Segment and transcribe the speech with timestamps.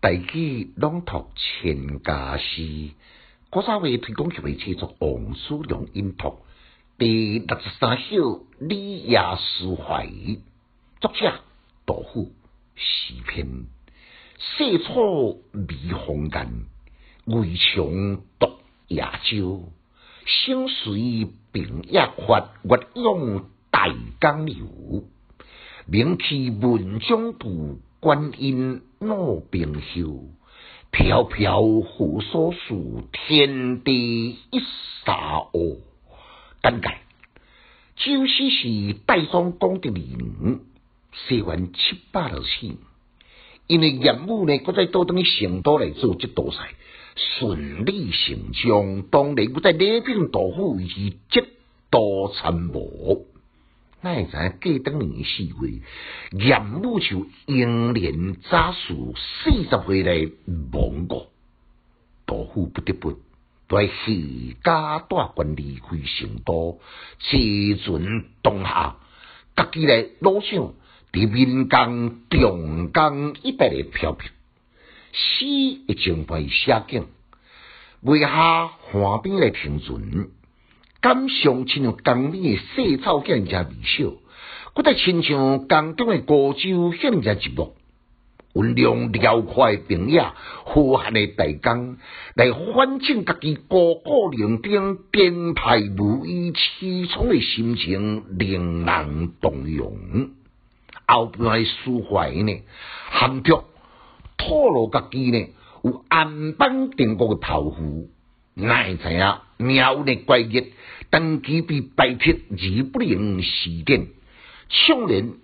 [0.00, 2.90] 大举朗读千家诗，
[3.50, 6.38] 古早话推广协会制作王叔良音读
[6.96, 10.08] 第六十三首李亚书怀，
[11.00, 11.40] 作者
[11.84, 12.30] 杜甫，
[12.76, 13.66] 诗篇。
[14.38, 16.66] 细草微红颜，
[17.24, 18.52] 围墙独
[18.86, 19.64] 野洲。
[20.24, 23.88] 生随平野发，月涌大
[24.20, 25.08] 江流。
[25.86, 27.80] 名气文章度。
[28.00, 30.28] 观音老冰袖，
[30.92, 34.60] 飘飘扶所树，天地一
[35.04, 35.78] 沙鸥。
[36.62, 36.90] 简介：
[37.96, 40.60] 周诗是代宗功德人，
[41.12, 42.76] 写完七百多岁。
[43.66, 46.74] 因为业务呢，搁再倒等于成都来做这道赛，
[47.16, 49.02] 顺理成章。
[49.10, 51.16] 当然，搁再礼品豆腐以及
[51.90, 53.26] 多参谋。
[54.00, 54.30] 那会知
[54.60, 55.80] 过当年四月，
[56.30, 60.30] 严武就英年早逝，四十岁来
[60.72, 61.32] 亡国，
[62.24, 63.18] 杜甫不得不
[63.68, 66.80] 在弃家大官离开成都，
[67.18, 68.96] 自尊东下，
[69.56, 70.74] 家己来路上
[71.12, 74.30] 伫民间重工一百个飘飘，
[75.12, 77.08] 诗一整篇写景，
[78.02, 80.28] 为下岸边来停船。
[81.00, 84.12] 感伤亲像江边诶细草见人家微笑，
[84.74, 87.70] 搁在亲像江中诶孤舟向人家寂寞。
[88.54, 90.32] 温良辽阔诶平野，
[90.64, 91.98] 呼喊的大江，
[92.34, 100.30] 来反正家己孤孤零丁、颠沛无依、凄怆诶心情，令人动容。
[101.06, 102.62] 后边诶抒怀呢，
[103.10, 103.64] 含着
[104.36, 105.48] 吐露家己呢，
[105.82, 108.08] 有安邦定国诶抱负。
[108.54, 110.72] 哪会知影苗的怪异，
[111.10, 114.06] 当机被摆脱而不能施展，
[114.68, 115.34] 少年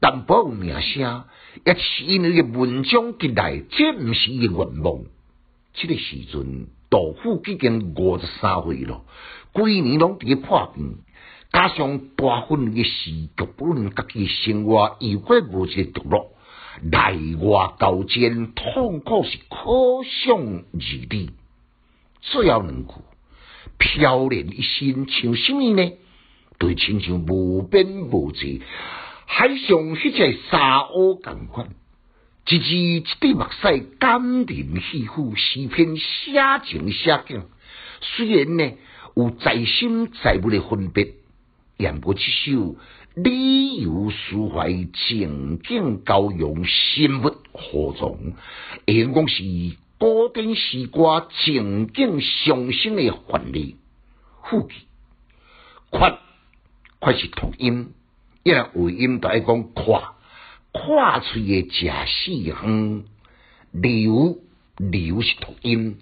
[0.00, 1.24] 淡薄名声，
[1.64, 5.04] 也是因为文章进来，这毋是伊愿望。
[5.74, 9.04] 这个时阵，杜甫已经五十三岁了，
[9.52, 10.98] 规年拢伫破病，
[11.52, 16.30] 加上大份嘅事局，不论家己生活又怪无一个着落，
[16.82, 20.38] 内外交煎，痛苦是可想
[20.72, 21.28] 而知。
[22.22, 22.94] 最后两句，
[23.78, 25.92] 飘然一心像什么呢？
[26.58, 28.62] 对，亲像无边无际
[29.26, 29.56] 海上
[29.96, 31.68] 迄只沙鸥共款，
[32.48, 36.32] 一字一滴目屎，感人肺腑，诗篇写
[36.64, 37.42] 情写景。
[38.00, 38.72] 虽然呢
[39.14, 41.14] 有在心在物的分别，
[41.76, 42.76] 但过这首
[43.14, 48.32] 理由抒怀情景交融，心物何从？
[48.86, 49.42] 应讲是。
[49.98, 53.76] 古典诗歌情景上升的范例，
[54.44, 54.74] 副句，
[55.88, 56.18] 夸
[56.98, 57.94] 夸是同音，
[58.42, 60.16] 一来尾音都爱讲夸，
[60.72, 63.04] 夸出嘅假四方，
[63.72, 64.38] 流
[64.76, 65.96] 流是同音，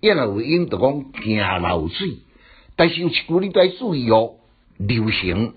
[0.00, 2.18] 一来尾音就讲行流水，
[2.76, 4.34] 但是有一句你都要注意哦，
[4.76, 5.54] 流行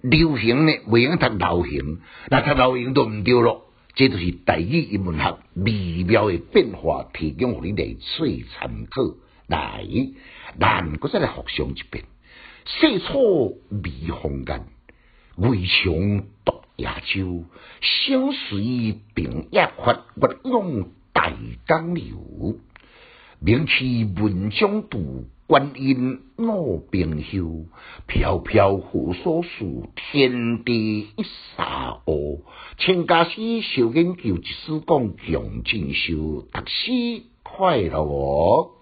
[0.00, 3.65] 流行呢，尾音读流行，那读流行都唔对咯。
[3.96, 9.16] 这就是第一英文学微妙的变化，提供互你嚟做参考。
[9.46, 9.86] 来，
[10.60, 12.04] 咱搁再来复上一遍。
[12.66, 14.66] 细草微红颜，
[15.36, 17.44] 围墙独野舟。
[17.80, 21.32] 相随平野发，月涌大
[21.66, 22.58] 江流。
[23.40, 25.24] 名气文章度。
[25.48, 27.66] 观音老冰休，
[28.08, 31.22] 飘飘扶所树，天地一
[31.56, 32.25] 沙鸥。
[32.78, 38.75] 请家诗小研究，一丝讲强进修，读书快乐哦。